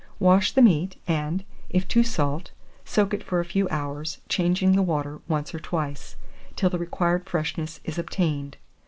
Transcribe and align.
Wash 0.17 0.51
the 0.53 0.63
meat, 0.63 0.99
and, 1.07 1.45
if 1.69 1.87
too 1.87 2.01
salt, 2.01 2.49
soak 2.85 3.13
it 3.13 3.21
for 3.23 3.39
a 3.39 3.45
few 3.45 3.69
hours, 3.69 4.17
changing 4.27 4.71
the 4.71 4.81
water 4.81 5.21
once 5.27 5.53
or 5.53 5.59
twice, 5.59 6.15
till 6.55 6.71
the 6.71 6.79
required 6.79 7.29
freshness 7.29 7.79
is 7.83 7.99
obtained. 7.99 8.57